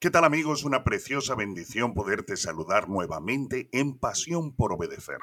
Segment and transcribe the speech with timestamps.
[0.00, 0.62] ¿Qué tal amigos?
[0.62, 5.18] Una preciosa bendición poderte saludar nuevamente en Pasión por Obedecer.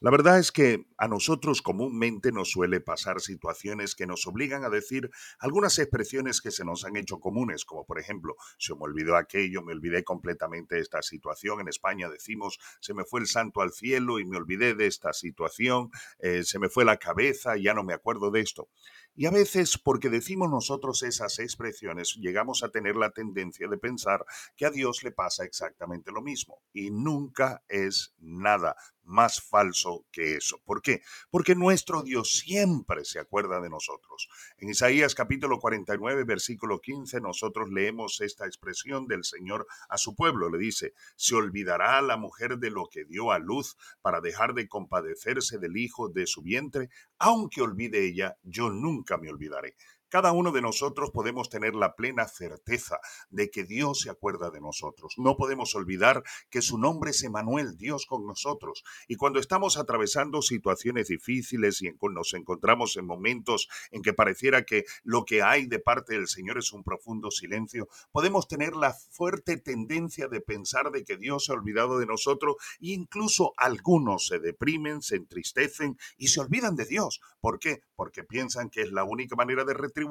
[0.00, 4.70] La verdad es que a nosotros comúnmente nos suele pasar situaciones que nos obligan a
[4.70, 9.16] decir algunas expresiones que se nos han hecho comunes, como por ejemplo, se me olvidó
[9.16, 11.60] aquello, me olvidé completamente de esta situación.
[11.60, 15.12] En España decimos, se me fue el santo al cielo y me olvidé de esta
[15.12, 18.70] situación, eh, se me fue la cabeza, ya no me acuerdo de esto.
[19.16, 24.24] Y a veces, porque decimos nosotros esas expresiones, llegamos a tener la tendencia de pensar
[24.56, 26.62] que a Dios le pasa exactamente lo mismo.
[26.72, 30.60] Y nunca es nada más falso que eso.
[30.64, 31.02] ¿Por qué?
[31.30, 34.28] Porque nuestro Dios siempre se acuerda de nosotros.
[34.58, 40.50] En Isaías capítulo 49, versículo 15, nosotros leemos esta expresión del Señor a su pueblo.
[40.50, 44.68] Le dice, se olvidará la mujer de lo que dio a luz para dejar de
[44.68, 49.76] compadecerse del hijo de su vientre, aunque olvide ella, yo nunca me olvidaré.
[50.14, 53.00] Cada uno de nosotros podemos tener la plena certeza
[53.30, 55.14] de que Dios se acuerda de nosotros.
[55.18, 58.84] No podemos olvidar que su nombre es Emanuel, Dios con nosotros.
[59.08, 64.84] Y cuando estamos atravesando situaciones difíciles y nos encontramos en momentos en que pareciera que
[65.02, 69.56] lo que hay de parte del Señor es un profundo silencio, podemos tener la fuerte
[69.56, 74.38] tendencia de pensar de que Dios se ha olvidado de nosotros e incluso algunos se
[74.38, 77.20] deprimen, se entristecen y se olvidan de Dios.
[77.40, 77.82] ¿Por qué?
[77.96, 80.03] Porque piensan que es la única manera de retribuir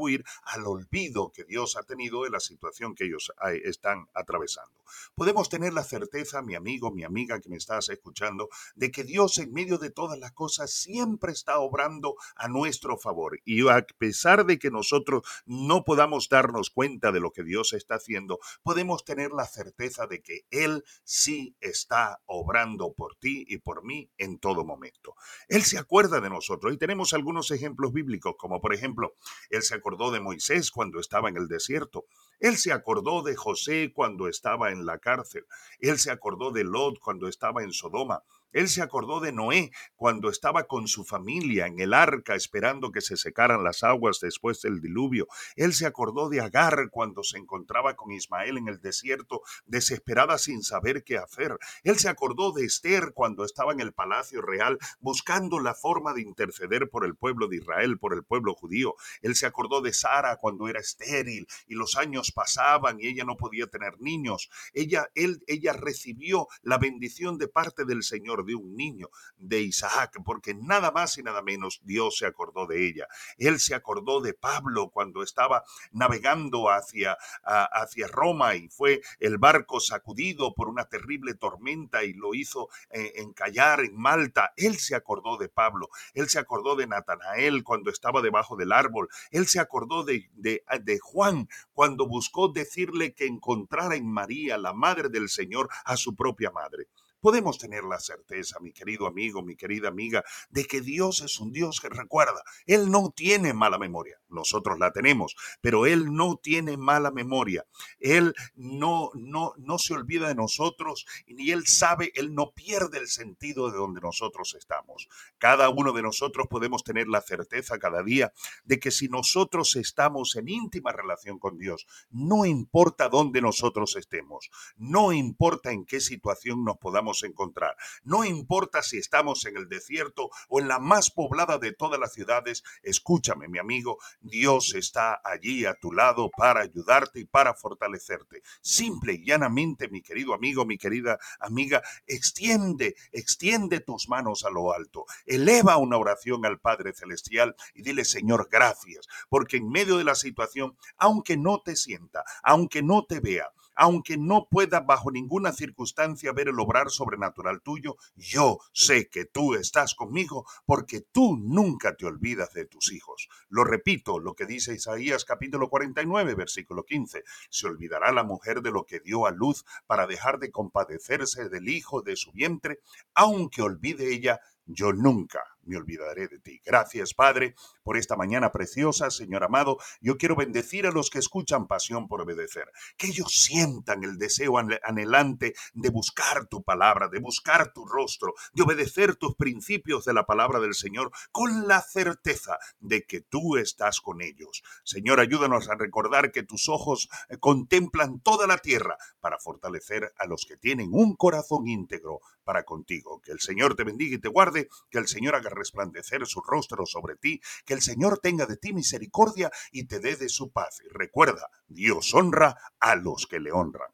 [0.44, 3.32] al olvido que Dios ha tenido de la situación que ellos
[3.64, 4.84] están atravesando.
[5.16, 9.38] Podemos tener la certeza, mi amigo, mi amiga que me estás escuchando, de que Dios
[9.38, 13.40] en medio de todas las cosas siempre está obrando a nuestro favor.
[13.46, 17.96] Y a pesar de que nosotros no podamos darnos cuenta de lo que Dios está
[17.96, 23.84] haciendo, podemos tener la certeza de que Él sí está obrando por ti y por
[23.84, 25.16] mí en todo momento.
[25.48, 29.14] Él se acuerda de nosotros y tenemos algunos ejemplos bíblicos, como por ejemplo,
[29.50, 32.06] Él se acordó de Moisés cuando estaba en el desierto.
[32.40, 35.46] Él se acordó de José cuando estaba en la cárcel.
[35.80, 38.24] Él se acordó de Lot cuando estaba en Sodoma.
[38.54, 43.02] Él se acordó de Noé cuando estaba con su familia en el arca esperando que
[43.02, 45.28] se secaran las aguas después del diluvio.
[45.56, 50.64] Él se acordó de Agar cuando se encontraba con Ismael en el desierto, desesperada sin
[50.64, 51.58] saber qué hacer.
[51.84, 56.22] Él se acordó de Esther cuando estaba en el palacio real buscando la forma de
[56.22, 58.96] interceder por el pueblo de Israel, por el pueblo judío.
[59.22, 63.38] Él se acordó de Sara cuando era estéril y los años pasaban y ella no
[63.38, 64.50] podía tener niños.
[64.74, 70.20] Ella, él, ella recibió la bendición de parte del Señor de un niño, de Isaac,
[70.24, 73.08] porque nada más y nada menos Dios se acordó de ella.
[73.38, 79.80] Él se acordó de Pablo cuando estaba navegando hacia, hacia Roma y fue el barco
[79.80, 84.54] sacudido por una terrible tormenta y lo hizo eh, encallar en Malta.
[84.58, 89.10] Él se acordó de Pablo, él se acordó de Natanael cuando estaba debajo del árbol,
[89.32, 94.74] él se acordó de, de, de Juan cuando buscó decirle que encontrara en María, la
[94.74, 96.88] madre del Señor, a su propia madre
[97.24, 101.54] podemos tener la certeza, mi querido amigo, mi querida amiga, de que Dios es un
[101.54, 102.44] Dios que recuerda.
[102.66, 104.20] Él no tiene mala memoria.
[104.28, 107.66] Nosotros la tenemos, pero Él no tiene mala memoria.
[108.00, 113.08] Él no, no, no se olvida de nosotros y Él sabe, Él no pierde el
[113.08, 115.08] sentido de donde nosotros estamos.
[115.38, 118.34] Cada uno de nosotros podemos tener la certeza cada día
[118.66, 124.50] de que si nosotros estamos en íntima relación con Dios, no importa dónde nosotros estemos,
[124.76, 127.78] no importa en qué situación nos podamos encontrar.
[128.04, 132.14] No importa si estamos en el desierto o en la más poblada de todas las
[132.14, 138.42] ciudades, escúchame mi amigo, Dios está allí a tu lado para ayudarte y para fortalecerte.
[138.62, 144.74] Simple y llanamente, mi querido amigo, mi querida amiga, extiende, extiende tus manos a lo
[144.74, 145.06] alto.
[145.26, 150.16] Eleva una oración al Padre Celestial y dile, Señor, gracias, porque en medio de la
[150.16, 156.32] situación, aunque no te sienta, aunque no te vea, aunque no pueda bajo ninguna circunstancia
[156.34, 162.06] ver el obrar sobrenatural tuyo, yo sé que tú estás conmigo porque tú nunca te
[162.06, 163.30] olvidas de tus hijos.
[163.50, 167.24] Lo repito, lo que dice Isaías capítulo 49, versículo 15.
[167.50, 171.70] Se olvidará la mujer de lo que dio a luz para dejar de compadecerse del
[171.70, 172.80] hijo de su vientre,
[173.14, 176.62] aunque olvide ella yo nunca me olvidaré de ti.
[176.66, 179.78] Gracias, Padre, por esta mañana preciosa, Señor amado.
[180.02, 184.58] Yo quiero bendecir a los que escuchan pasión por obedecer, que ellos sientan el deseo
[184.58, 190.26] anhelante de buscar tu palabra, de buscar tu rostro, de obedecer tus principios de la
[190.26, 194.64] palabra del Señor con la certeza de que tú estás con ellos.
[194.84, 200.26] Señor, ayúdanos a recordar que tus ojos eh, contemplan toda la tierra para fortalecer a
[200.26, 203.22] los que tienen un corazón íntegro para contigo.
[203.22, 206.86] Que el Señor te bendiga y te guarde, que el Señor haga resplandecer su rostro
[206.86, 210.82] sobre ti, que el Señor tenga de ti misericordia y te dé de su paz.
[210.84, 213.92] Y recuerda, Dios honra a los que le honran.